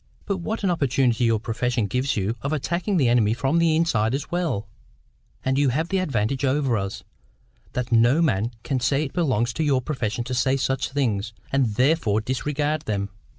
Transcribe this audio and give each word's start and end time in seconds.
But 0.25 0.37
what 0.37 0.63
an 0.63 0.71
opportunity 0.71 1.25
your 1.25 1.39
profession 1.39 1.85
gives 1.85 2.17
you 2.17 2.35
of 2.41 2.51
attacking 2.51 2.97
the 2.97 3.07
enemy 3.07 3.35
from 3.35 3.59
the 3.59 3.75
inside 3.75 4.15
as 4.15 4.31
well! 4.31 4.67
And 5.45 5.59
you 5.59 5.69
have 5.69 5.89
this 5.89 6.01
advantage 6.01 6.43
over 6.43 6.75
us, 6.75 7.03
that 7.73 7.91
no 7.91 8.19
man 8.19 8.49
can 8.63 8.79
say 8.79 9.03
it 9.03 9.13
belongs 9.13 9.53
to 9.53 9.63
your 9.63 9.79
profession 9.79 10.23
to 10.23 10.33
say 10.33 10.57
such 10.57 10.89
things, 10.89 11.33
and 11.51 11.75
THEREFORE 11.75 12.21
disregard 12.21 12.81
them." 12.85 13.09